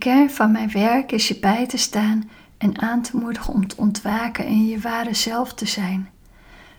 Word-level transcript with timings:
kern 0.00 0.30
van 0.30 0.52
mijn 0.52 0.70
werk 0.70 1.12
is 1.12 1.28
je 1.28 1.38
bij 1.38 1.66
te 1.66 1.76
staan 1.76 2.30
en 2.58 2.80
aan 2.80 3.02
te 3.02 3.16
moedigen 3.16 3.54
om 3.54 3.66
te 3.66 3.76
ontwaken 3.76 4.46
en 4.46 4.66
je 4.66 4.80
ware 4.80 5.14
zelf 5.14 5.54
te 5.54 5.66
zijn. 5.66 6.10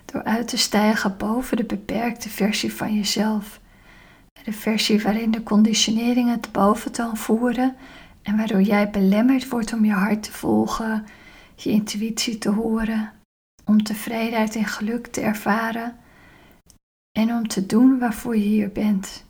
Door 0.06 0.24
uit 0.24 0.48
te 0.48 0.58
stijgen 0.58 1.18
boven 1.18 1.58
de 1.58 1.64
beperkte 1.64 2.30
versie 2.30 2.74
van 2.74 2.96
jezelf. 2.96 3.60
De 4.44 4.52
versie 4.52 5.02
waarin 5.02 5.32
de 5.32 5.44
conditioneringen 5.44 6.32
het 6.34 6.52
boventoon 6.52 7.18
voeren 7.18 7.76
en 8.22 8.38
waardoor 8.38 8.62
jij 8.62 8.90
belemmerd 8.90 9.50
wordt 9.50 9.74
om 9.74 9.86
je 9.86 9.92
hart 9.92 10.24
te 10.24 10.32
volgen, 10.32 11.06
je 11.56 11.70
intuïtie 11.70 12.38
te 12.38 12.50
horen, 12.50 13.12
om 13.66 13.84
tevredenheid 13.84 14.56
en 14.56 14.66
geluk 14.66 15.08
te 15.08 15.22
ervaren 15.22 15.96
en 17.12 17.34
om 17.34 17.48
te 17.48 17.66
doen 17.66 18.00
waarvoor 18.00 18.38
je 18.38 18.44
hier 18.44 18.72
bent. 18.72 19.30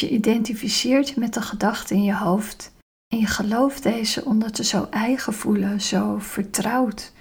Je 0.00 0.10
identificeert 0.10 1.16
met 1.16 1.34
de 1.34 1.42
gedachten 1.42 1.96
in 1.96 2.02
je 2.02 2.16
hoofd 2.16 2.72
en 3.08 3.18
je 3.18 3.26
gelooft 3.26 3.82
deze 3.82 4.24
omdat 4.24 4.56
ze 4.56 4.64
zo 4.64 4.86
eigen 4.90 5.32
voelen, 5.32 5.80
zo 5.80 6.18
vertrouwd. 6.18 7.12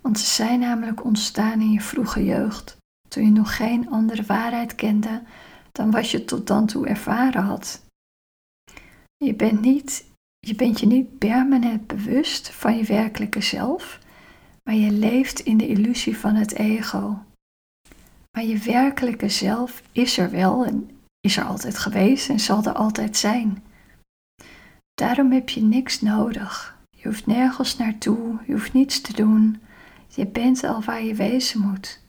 Want 0.00 0.18
ze 0.18 0.26
zijn 0.26 0.60
namelijk 0.60 1.04
ontstaan 1.04 1.60
in 1.60 1.70
je 1.70 1.80
vroege 1.80 2.24
jeugd, 2.24 2.76
toen 3.08 3.24
je 3.24 3.30
nog 3.30 3.56
geen 3.56 3.90
andere 3.90 4.22
waarheid 4.22 4.74
kende 4.74 5.22
dan 5.72 5.90
wat 5.90 6.10
je 6.10 6.24
tot 6.24 6.46
dan 6.46 6.66
toe 6.66 6.86
ervaren 6.86 7.42
had. 7.42 7.82
Je 9.16 9.34
bent, 9.34 9.60
niet, 9.60 10.04
je 10.38 10.54
bent 10.54 10.80
je 10.80 10.86
niet 10.86 11.18
permanent 11.18 11.86
bewust 11.86 12.50
van 12.50 12.76
je 12.76 12.84
werkelijke 12.84 13.40
zelf, 13.40 13.98
maar 14.62 14.74
je 14.74 14.90
leeft 14.90 15.40
in 15.40 15.56
de 15.56 15.66
illusie 15.66 16.16
van 16.16 16.34
het 16.34 16.52
ego. 16.52 17.18
Maar 18.30 18.44
je 18.44 18.58
werkelijke 18.58 19.28
zelf 19.28 19.82
is 19.92 20.18
er 20.18 20.30
wel 20.30 20.64
en 20.64 20.90
is 21.20 21.36
er 21.36 21.44
altijd 21.44 21.78
geweest 21.78 22.28
en 22.28 22.40
zal 22.40 22.64
er 22.64 22.72
altijd 22.72 23.16
zijn. 23.16 23.64
Daarom 24.94 25.32
heb 25.32 25.48
je 25.48 25.62
niks 25.62 26.00
nodig. 26.00 26.78
Je 26.90 27.08
hoeft 27.08 27.26
nergens 27.26 27.76
naartoe, 27.76 28.38
je 28.46 28.52
hoeft 28.52 28.72
niets 28.72 29.00
te 29.00 29.12
doen. 29.12 29.62
Je 30.08 30.26
bent 30.26 30.64
al 30.64 30.82
waar 30.82 31.02
je 31.02 31.14
wezen 31.14 31.60
moet. 31.60 32.00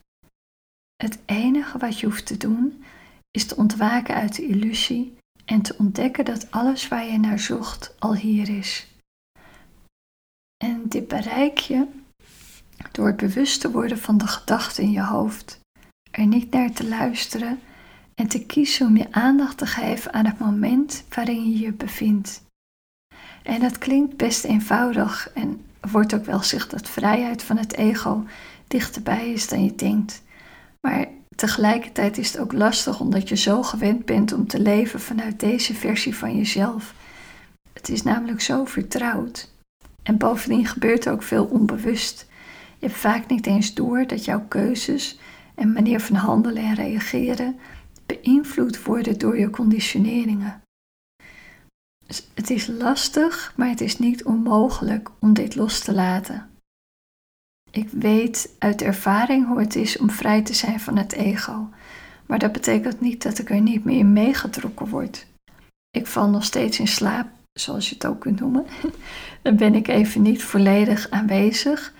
Het 0.95 1.19
enige 1.25 1.77
wat 1.77 1.99
je 1.99 2.05
hoeft 2.05 2.25
te 2.25 2.37
doen 2.37 2.83
is 3.31 3.45
te 3.45 3.55
ontwaken 3.55 4.15
uit 4.15 4.35
de 4.35 4.45
illusie 4.45 5.17
en 5.45 5.61
te 5.61 5.75
ontdekken 5.77 6.25
dat 6.25 6.51
alles 6.51 6.87
waar 6.87 7.05
je 7.05 7.19
naar 7.19 7.39
zocht 7.39 7.95
al 7.99 8.15
hier 8.15 8.49
is. 8.49 8.87
En 10.63 10.89
dit 10.89 11.07
bereik 11.07 11.57
je 11.57 11.87
door 12.91 13.07
het 13.07 13.17
bewust 13.17 13.61
te 13.61 13.71
worden 13.71 13.97
van 13.97 14.17
de 14.17 14.27
gedachten 14.27 14.83
in 14.83 14.91
je 14.91 15.03
hoofd, 15.03 15.59
er 16.11 16.25
niet 16.25 16.51
naar 16.51 16.71
te 16.71 16.87
luisteren 16.87 17.59
en 18.15 18.27
te 18.27 18.45
kiezen 18.45 18.87
om 18.87 18.97
je 18.97 19.11
aandacht 19.11 19.57
te 19.57 19.65
geven 19.65 20.13
aan 20.13 20.25
het 20.25 20.39
moment 20.39 21.03
waarin 21.09 21.51
je 21.51 21.59
je 21.59 21.73
bevindt. 21.73 22.41
En 23.43 23.59
dat 23.59 23.77
klinkt 23.77 24.17
best 24.17 24.43
eenvoudig 24.43 25.31
en 25.33 25.61
wordt 25.91 26.13
ook 26.13 26.25
wel 26.25 26.37
gezegd 26.37 26.71
dat 26.71 26.89
vrijheid 26.89 27.43
van 27.43 27.57
het 27.57 27.73
ego 27.73 28.25
dichterbij 28.67 29.31
is 29.31 29.47
dan 29.47 29.63
je 29.63 29.75
denkt. 29.75 30.23
Maar 30.81 31.05
tegelijkertijd 31.35 32.17
is 32.17 32.31
het 32.31 32.41
ook 32.41 32.53
lastig 32.53 32.99
omdat 32.99 33.29
je 33.29 33.35
zo 33.35 33.63
gewend 33.63 34.05
bent 34.05 34.33
om 34.33 34.47
te 34.47 34.59
leven 34.59 34.99
vanuit 34.99 35.39
deze 35.39 35.73
versie 35.73 36.15
van 36.15 36.37
jezelf. 36.37 36.93
Het 37.73 37.89
is 37.89 38.03
namelijk 38.03 38.41
zo 38.41 38.65
vertrouwd. 38.65 39.49
En 40.03 40.17
bovendien 40.17 40.65
gebeurt 40.65 41.05
er 41.05 41.11
ook 41.11 41.23
veel 41.23 41.45
onbewust. 41.45 42.27
Je 42.79 42.87
hebt 42.87 42.99
vaak 42.99 43.27
niet 43.27 43.47
eens 43.47 43.73
door 43.73 44.07
dat 44.07 44.25
jouw 44.25 44.45
keuzes 44.47 45.19
en 45.55 45.73
manier 45.73 45.99
van 45.99 46.15
handelen 46.15 46.63
en 46.63 46.75
reageren 46.75 47.59
beïnvloed 48.11 48.83
worden 48.83 49.17
door 49.17 49.39
je 49.39 49.49
conditioneringen. 49.49 50.61
Het 52.33 52.49
is 52.49 52.67
lastig, 52.67 53.53
maar 53.55 53.69
het 53.69 53.81
is 53.81 53.99
niet 53.99 54.23
onmogelijk 54.23 55.09
om 55.19 55.33
dit 55.33 55.55
los 55.55 55.79
te 55.79 55.93
laten. 55.93 56.49
Ik 57.71 57.89
weet 57.89 58.55
uit 58.57 58.81
ervaring 58.81 59.47
hoe 59.47 59.59
het 59.59 59.75
is 59.75 59.97
om 59.97 60.09
vrij 60.09 60.41
te 60.41 60.53
zijn 60.53 60.79
van 60.79 60.97
het 60.97 61.13
ego, 61.13 61.69
maar 62.25 62.39
dat 62.39 62.51
betekent 62.51 63.01
niet 63.01 63.23
dat 63.23 63.39
ik 63.39 63.49
er 63.49 63.61
niet 63.61 63.83
meer 63.83 63.97
in 63.97 64.13
meegetrokken 64.13 64.87
word. 64.87 65.27
Ik 65.89 66.07
val 66.07 66.29
nog 66.29 66.43
steeds 66.43 66.79
in 66.79 66.87
slaap, 66.87 67.27
zoals 67.53 67.89
je 67.89 67.95
het 67.95 68.05
ook 68.05 68.19
kunt 68.19 68.39
noemen. 68.39 68.65
Dan 69.41 69.55
ben 69.55 69.75
ik 69.75 69.87
even 69.87 70.21
niet 70.21 70.43
volledig 70.43 71.09
aanwezig, 71.09 71.93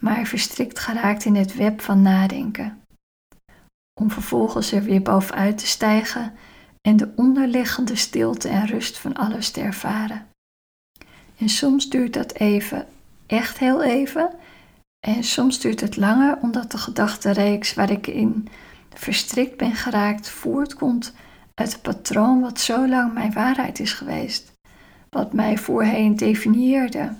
maar 0.00 0.26
verstrikt 0.26 0.78
geraakt 0.78 1.24
in 1.24 1.34
het 1.34 1.54
web 1.54 1.80
van 1.80 2.02
nadenken 2.02 2.85
om 4.00 4.10
vervolgens 4.10 4.72
er 4.72 4.82
weer 4.82 5.02
bovenuit 5.02 5.58
te 5.58 5.66
stijgen 5.66 6.32
en 6.80 6.96
de 6.96 7.12
onderliggende 7.16 7.96
stilte 7.96 8.48
en 8.48 8.66
rust 8.66 8.98
van 8.98 9.14
alles 9.14 9.50
te 9.50 9.60
ervaren. 9.60 10.26
En 11.38 11.48
soms 11.48 11.88
duurt 11.88 12.12
dat 12.12 12.32
even, 12.32 12.86
echt 13.26 13.58
heel 13.58 13.82
even, 13.82 14.30
en 15.06 15.24
soms 15.24 15.60
duurt 15.60 15.80
het 15.80 15.96
langer 15.96 16.38
omdat 16.42 16.70
de 16.70 16.78
gedachtenreeks 16.78 17.74
waar 17.74 17.90
ik 17.90 18.06
in 18.06 18.48
verstrikt 18.94 19.56
ben 19.56 19.74
geraakt 19.74 20.28
voortkomt 20.28 21.14
uit 21.54 21.72
het 21.72 21.82
patroon 21.82 22.40
wat 22.40 22.60
zo 22.60 22.88
lang 22.88 23.12
mijn 23.12 23.32
waarheid 23.32 23.80
is 23.80 23.92
geweest, 23.92 24.52
wat 25.10 25.32
mij 25.32 25.58
voorheen 25.58 26.16
definieerde 26.16 27.12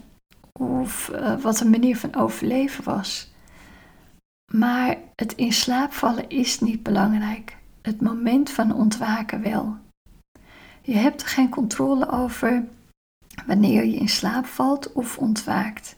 of 0.53 1.10
uh, 1.12 1.36
wat 1.41 1.60
een 1.60 1.70
manier 1.70 1.97
van 1.97 2.15
overleven 2.15 2.84
was. 2.84 3.34
Maar 4.53 4.97
het 5.15 5.33
in 5.34 5.53
slaap 5.53 5.93
vallen 5.93 6.29
is 6.29 6.61
niet 6.61 6.83
belangrijk. 6.83 7.57
Het 7.83 8.01
moment 8.01 8.51
van 8.51 8.75
ontwaken 8.75 9.43
wel. 9.43 9.77
Je 10.83 10.97
hebt 10.97 11.23
er 11.23 11.29
geen 11.29 11.49
controle 11.49 12.11
over 12.11 12.65
wanneer 13.47 13.84
je 13.84 13.97
in 13.97 14.09
slaap 14.09 14.47
valt 14.47 14.93
of 14.93 15.19
ontwaakt. 15.19 15.97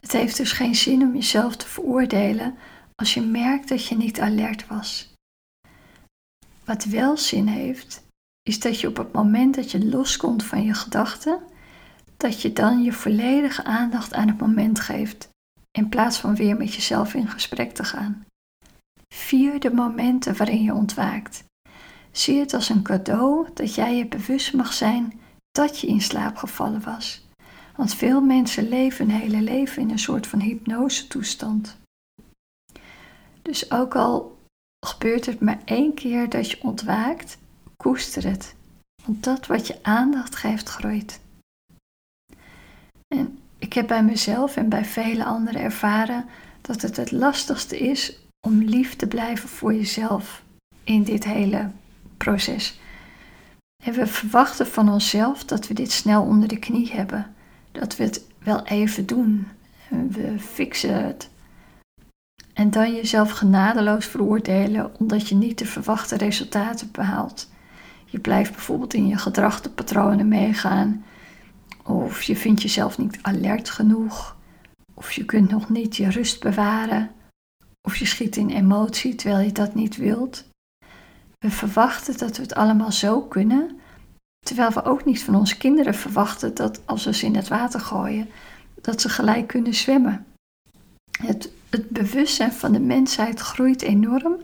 Het 0.00 0.12
heeft 0.12 0.36
dus 0.36 0.52
geen 0.52 0.74
zin 0.74 1.02
om 1.02 1.14
jezelf 1.14 1.56
te 1.56 1.66
veroordelen 1.66 2.54
als 2.94 3.14
je 3.14 3.20
merkt 3.20 3.68
dat 3.68 3.86
je 3.86 3.96
niet 3.96 4.20
alert 4.20 4.66
was. 4.66 5.12
Wat 6.64 6.84
wel 6.84 7.16
zin 7.16 7.46
heeft, 7.46 8.06
is 8.42 8.60
dat 8.60 8.80
je 8.80 8.88
op 8.88 8.96
het 8.96 9.12
moment 9.12 9.54
dat 9.54 9.70
je 9.70 9.86
loskomt 9.86 10.44
van 10.44 10.62
je 10.62 10.74
gedachten, 10.74 11.40
dat 12.16 12.42
je 12.42 12.52
dan 12.52 12.82
je 12.82 12.92
volledige 12.92 13.64
aandacht 13.64 14.14
aan 14.14 14.28
het 14.28 14.38
moment 14.38 14.80
geeft 14.80 15.28
in 15.70 15.88
plaats 15.88 16.18
van 16.18 16.34
weer 16.34 16.56
met 16.56 16.74
jezelf 16.74 17.14
in 17.14 17.28
gesprek 17.28 17.74
te 17.74 17.84
gaan. 17.84 18.26
Vier 19.14 19.60
de 19.60 19.72
momenten 19.72 20.36
waarin 20.36 20.62
je 20.62 20.74
ontwaakt. 20.74 21.44
Zie 22.10 22.40
het 22.40 22.54
als 22.54 22.68
een 22.68 22.82
cadeau 22.82 23.48
dat 23.54 23.74
jij 23.74 23.96
je 23.96 24.06
bewust 24.06 24.52
mag 24.52 24.72
zijn 24.72 25.20
dat 25.50 25.78
je 25.78 25.86
in 25.86 26.00
slaap 26.00 26.36
gevallen 26.36 26.82
was. 26.82 27.26
Want 27.76 27.94
veel 27.94 28.20
mensen 28.20 28.68
leven 28.68 29.10
hun 29.10 29.20
hele 29.20 29.42
leven 29.42 29.82
in 29.82 29.90
een 29.90 29.98
soort 29.98 30.26
van 30.26 30.40
hypnosetoestand. 30.40 31.78
Dus 33.42 33.70
ook 33.70 33.96
al 33.96 34.38
gebeurt 34.86 35.26
het 35.26 35.40
maar 35.40 35.60
één 35.64 35.94
keer 35.94 36.28
dat 36.28 36.50
je 36.50 36.62
ontwaakt, 36.62 37.38
koester 37.76 38.24
het. 38.24 38.54
Want 39.04 39.24
dat 39.24 39.46
wat 39.46 39.66
je 39.66 39.82
aandacht 39.82 40.36
geeft, 40.36 40.68
groeit. 40.68 41.20
En 43.68 43.74
ik 43.74 43.80
heb 43.80 43.88
bij 43.88 44.04
mezelf 44.04 44.56
en 44.56 44.68
bij 44.68 44.84
vele 44.84 45.24
anderen 45.24 45.60
ervaren 45.60 46.24
dat 46.60 46.82
het 46.82 46.96
het 46.96 47.10
lastigste 47.10 47.78
is 47.78 48.18
om 48.46 48.62
lief 48.62 48.96
te 48.96 49.06
blijven 49.06 49.48
voor 49.48 49.74
jezelf 49.74 50.42
in 50.84 51.02
dit 51.02 51.24
hele 51.24 51.70
proces. 52.16 52.80
En 53.84 53.92
we 53.92 54.06
verwachten 54.06 54.66
van 54.66 54.88
onszelf 54.88 55.44
dat 55.44 55.66
we 55.66 55.74
dit 55.74 55.92
snel 55.92 56.22
onder 56.22 56.48
de 56.48 56.58
knie 56.58 56.92
hebben, 56.92 57.34
dat 57.72 57.96
we 57.96 58.04
het 58.04 58.24
wel 58.38 58.64
even 58.64 59.06
doen. 59.06 59.46
We 59.88 60.38
fixen 60.38 61.04
het. 61.04 61.30
En 62.52 62.70
dan 62.70 62.94
jezelf 62.94 63.30
genadeloos 63.30 64.06
veroordelen 64.06 64.98
omdat 64.98 65.28
je 65.28 65.34
niet 65.34 65.58
de 65.58 65.66
verwachte 65.66 66.16
resultaten 66.16 66.88
behaalt. 66.92 67.48
Je 68.04 68.18
blijft 68.18 68.52
bijvoorbeeld 68.52 68.94
in 68.94 69.06
je 69.06 69.16
gedragpatronen 69.16 70.28
meegaan 70.28 71.04
of 71.88 72.22
je 72.22 72.36
vindt 72.36 72.62
jezelf 72.62 72.98
niet 72.98 73.18
alert 73.22 73.70
genoeg. 73.70 74.36
Of 74.94 75.12
je 75.12 75.24
kunt 75.24 75.50
nog 75.50 75.68
niet 75.68 75.96
je 75.96 76.10
rust 76.10 76.40
bewaren. 76.40 77.10
Of 77.82 77.96
je 77.96 78.06
schiet 78.06 78.36
in 78.36 78.50
emotie 78.50 79.14
terwijl 79.14 79.44
je 79.44 79.52
dat 79.52 79.74
niet 79.74 79.96
wilt. 79.96 80.44
We 81.38 81.50
verwachten 81.50 82.18
dat 82.18 82.36
we 82.36 82.42
het 82.42 82.54
allemaal 82.54 82.92
zo 82.92 83.20
kunnen, 83.20 83.78
terwijl 84.46 84.70
we 84.70 84.84
ook 84.84 85.04
niet 85.04 85.24
van 85.24 85.34
onze 85.34 85.56
kinderen 85.56 85.94
verwachten 85.94 86.54
dat 86.54 86.80
als 86.86 87.04
we 87.04 87.14
ze 87.14 87.26
in 87.26 87.36
het 87.36 87.48
water 87.48 87.80
gooien, 87.80 88.28
dat 88.80 89.00
ze 89.00 89.08
gelijk 89.08 89.46
kunnen 89.46 89.74
zwemmen. 89.74 90.26
Het, 91.20 91.50
het 91.70 91.88
bewustzijn 91.90 92.52
van 92.52 92.72
de 92.72 92.80
mensheid 92.80 93.40
groeit 93.40 93.82
enorm, 93.82 94.36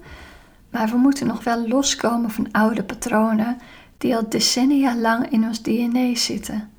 maar 0.70 0.88
we 0.88 0.97
moeten 0.97 1.26
nog 1.26 1.44
wel 1.44 1.69
loskomen 1.69 2.31
van 2.31 2.52
oude 2.52 2.85
patronen 2.85 3.58
die 3.99 4.17
al 4.17 4.29
decennia 4.29 4.97
lang 4.97 5.31
in 5.31 5.44
ons 5.44 5.62
DNA 5.62 6.14
zitten. 6.14 6.74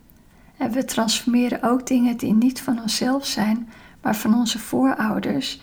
En 0.57 0.71
we 0.71 0.85
transformeren 0.85 1.63
ook 1.63 1.87
dingen 1.87 2.17
die 2.17 2.33
niet 2.33 2.61
van 2.61 2.81
onszelf 2.81 3.25
zijn, 3.25 3.69
maar 4.01 4.15
van 4.15 4.33
onze 4.33 4.59
voorouders. 4.59 5.61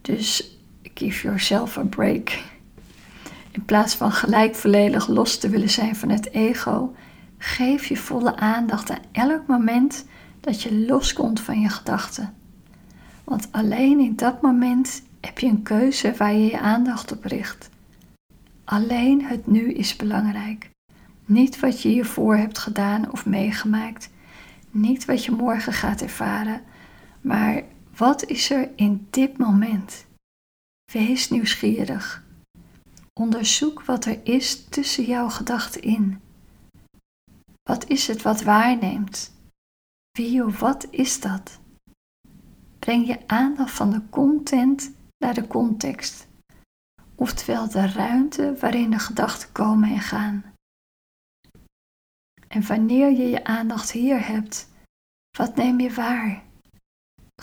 Dus 0.00 0.58
give 0.94 1.22
yourself 1.22 1.78
a 1.78 1.82
break. 1.82 2.38
In 3.50 3.64
plaats 3.64 3.94
van 3.94 4.12
gelijk 4.12 4.54
volledig 4.54 5.08
los 5.08 5.38
te 5.38 5.48
willen 5.48 5.70
zijn 5.70 5.96
van 5.96 6.08
het 6.08 6.30
ego, 6.30 6.94
Geef 7.38 7.86
je 7.86 7.96
volle 7.96 8.36
aandacht 8.36 8.90
aan 8.90 9.02
elk 9.12 9.46
moment 9.46 10.06
dat 10.40 10.62
je 10.62 10.84
loskomt 10.86 11.40
van 11.40 11.60
je 11.60 11.68
gedachten. 11.68 12.34
Want 13.24 13.48
alleen 13.50 14.00
in 14.00 14.16
dat 14.16 14.42
moment 14.42 15.02
heb 15.20 15.38
je 15.38 15.46
een 15.46 15.62
keuze 15.62 16.14
waar 16.16 16.32
je 16.32 16.46
je 16.46 16.60
aandacht 16.60 17.12
op 17.12 17.24
richt. 17.24 17.70
Alleen 18.64 19.24
het 19.24 19.46
nu 19.46 19.72
is 19.72 19.96
belangrijk. 19.96 20.70
Niet 21.24 21.60
wat 21.60 21.82
je 21.82 21.88
hiervoor 21.88 22.36
hebt 22.36 22.58
gedaan 22.58 23.10
of 23.10 23.26
meegemaakt. 23.26 24.10
Niet 24.78 25.04
wat 25.04 25.24
je 25.24 25.30
morgen 25.30 25.72
gaat 25.72 26.00
ervaren. 26.00 26.62
Maar 27.20 27.62
wat 27.96 28.24
is 28.24 28.50
er 28.50 28.70
in 28.76 29.06
dit 29.10 29.38
moment? 29.38 30.06
Wees 30.92 31.30
nieuwsgierig. 31.30 32.24
Onderzoek 33.12 33.82
wat 33.82 34.04
er 34.04 34.20
is 34.22 34.64
tussen 34.64 35.04
jouw 35.04 35.28
gedachten 35.28 35.82
in. 35.82 36.20
Wat 37.62 37.88
is 37.88 38.06
het 38.06 38.22
wat 38.22 38.42
waarneemt? 38.42 39.32
Wie 40.10 40.44
of 40.44 40.58
wat 40.58 40.86
is 40.90 41.20
dat? 41.20 41.58
Breng 42.78 43.06
je 43.06 43.26
aandacht 43.26 43.74
van 43.74 43.90
de 43.90 44.02
content 44.10 44.92
naar 45.18 45.34
de 45.34 45.46
context, 45.46 46.26
oftewel 47.14 47.68
de 47.68 47.86
ruimte 47.86 48.56
waarin 48.60 48.90
de 48.90 48.98
gedachten 48.98 49.52
komen 49.52 49.90
en 49.90 50.00
gaan. 50.00 50.47
En 52.48 52.66
wanneer 52.66 53.10
je 53.10 53.28
je 53.28 53.44
aandacht 53.44 53.90
hier 53.90 54.26
hebt, 54.26 54.68
wat 55.36 55.56
neem 55.56 55.80
je 55.80 55.94
waar? 55.94 56.42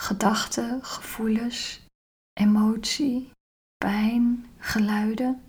Gedachten, 0.00 0.84
gevoelens, 0.84 1.86
emotie, 2.32 3.30
pijn, 3.76 4.46
geluiden. 4.58 5.42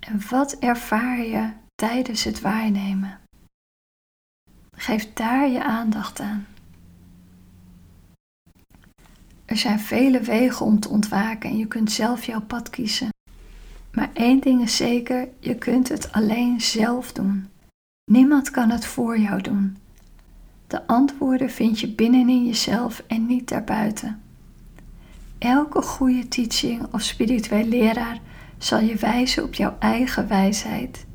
En 0.00 0.28
wat 0.28 0.58
ervaar 0.58 1.18
je 1.18 1.52
tijdens 1.74 2.24
het 2.24 2.40
waarnemen? 2.40 3.20
Geef 4.76 5.12
daar 5.12 5.48
je 5.48 5.64
aandacht 5.64 6.20
aan. 6.20 6.46
Er 9.44 9.56
zijn 9.56 9.80
vele 9.80 10.20
wegen 10.20 10.66
om 10.66 10.80
te 10.80 10.88
ontwaken 10.88 11.50
en 11.50 11.56
je 11.56 11.66
kunt 11.66 11.92
zelf 11.92 12.24
jouw 12.24 12.40
pad 12.40 12.70
kiezen. 12.70 13.08
Maar 13.92 14.10
één 14.12 14.40
ding 14.40 14.62
is 14.62 14.76
zeker, 14.76 15.28
je 15.38 15.54
kunt 15.54 15.88
het 15.88 16.12
alleen 16.12 16.60
zelf 16.60 17.12
doen. 17.12 17.50
Niemand 18.04 18.50
kan 18.50 18.70
het 18.70 18.84
voor 18.84 19.18
jou 19.18 19.42
doen. 19.42 19.76
De 20.66 20.86
antwoorden 20.86 21.50
vind 21.50 21.80
je 21.80 21.88
binnenin 21.88 22.46
jezelf 22.46 23.02
en 23.06 23.26
niet 23.26 23.48
daarbuiten. 23.48 24.22
Elke 25.38 25.82
goede 25.82 26.28
teaching 26.28 26.86
of 26.92 27.02
spiritueel 27.02 27.64
leraar 27.64 28.20
zal 28.58 28.80
je 28.80 28.96
wijzen 28.96 29.44
op 29.44 29.54
jouw 29.54 29.76
eigen 29.78 30.28
wijsheid. 30.28 31.06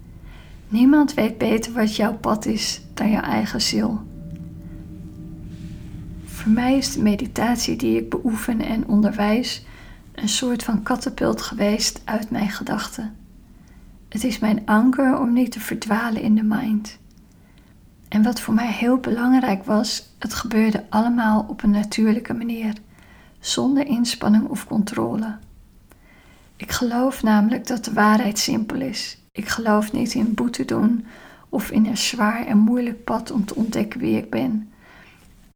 Niemand 0.67 1.13
weet 1.13 1.37
beter 1.37 1.73
wat 1.73 1.95
jouw 1.95 2.17
pad 2.17 2.45
is 2.45 2.81
dan 2.93 3.11
jouw 3.11 3.21
eigen 3.21 3.61
ziel. 3.61 4.01
Voor 6.25 6.51
mij 6.51 6.77
is 6.77 6.91
de 6.91 7.01
meditatie 7.01 7.75
die 7.75 7.97
ik 7.97 8.09
beoefen 8.09 8.61
en 8.61 8.87
onderwijs 8.87 9.65
een 10.11 10.29
soort 10.29 10.63
van 10.63 10.83
katapult 10.83 11.41
geweest 11.41 12.01
uit 12.03 12.29
mijn 12.29 12.49
gedachten. 12.49 13.26
Het 14.09 14.23
is 14.23 14.39
mijn 14.39 14.65
anker 14.65 15.19
om 15.19 15.33
niet 15.33 15.51
te 15.51 15.59
verdwalen 15.59 16.21
in 16.21 16.35
de 16.35 16.43
mind. 16.43 16.97
En 18.07 18.23
wat 18.23 18.41
voor 18.41 18.53
mij 18.53 18.71
heel 18.71 18.97
belangrijk 18.97 19.63
was, 19.63 20.09
het 20.19 20.33
gebeurde 20.33 20.85
allemaal 20.89 21.45
op 21.47 21.63
een 21.63 21.71
natuurlijke 21.71 22.33
manier, 22.33 22.73
zonder 23.39 23.85
inspanning 23.85 24.47
of 24.47 24.67
controle. 24.67 25.37
Ik 26.55 26.71
geloof 26.71 27.23
namelijk 27.23 27.67
dat 27.67 27.85
de 27.85 27.93
waarheid 27.93 28.39
simpel 28.39 28.81
is. 28.81 29.17
Ik 29.31 29.47
geloof 29.47 29.91
niet 29.91 30.13
in 30.13 30.33
boete 30.33 30.65
doen 30.65 31.05
of 31.49 31.71
in 31.71 31.85
een 31.85 31.97
zwaar 31.97 32.45
en 32.45 32.57
moeilijk 32.57 33.03
pad 33.03 33.31
om 33.31 33.45
te 33.45 33.55
ontdekken 33.55 33.99
wie 33.99 34.17
ik 34.17 34.29
ben. 34.29 34.71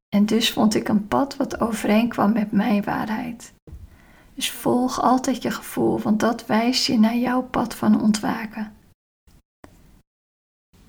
En 0.10 0.26
dus 0.26 0.52
vond 0.52 0.76
ik 0.76 0.88
een 0.88 1.08
pad 1.08 1.36
wat 1.36 1.60
overeenkwam 1.60 2.34
met 2.34 2.52
mijn 2.52 2.84
waarheid. 2.84 3.54
Dus 4.42 4.52
volg 4.52 5.02
altijd 5.02 5.42
je 5.42 5.52
gevoel, 5.52 6.00
want 6.00 6.20
dat 6.20 6.46
wijst 6.46 6.86
je 6.86 7.00
naar 7.00 7.16
jouw 7.16 7.42
pad 7.42 7.76
van 7.76 8.02
ontwaken. 8.02 8.74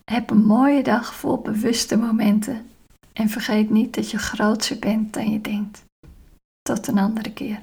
Heb 0.05 0.31
een 0.31 0.45
mooie 0.45 0.83
dag 0.83 1.15
vol 1.15 1.39
bewuste 1.39 1.97
momenten 1.97 2.71
en 3.13 3.29
vergeet 3.29 3.71
niet 3.71 3.95
dat 3.95 4.11
je 4.11 4.19
grootser 4.19 4.79
bent 4.79 5.15
dan 5.15 5.31
je 5.31 5.41
denkt. 5.41 5.85
Tot 6.63 6.87
een 6.87 6.99
andere 6.99 7.33
keer. 7.33 7.63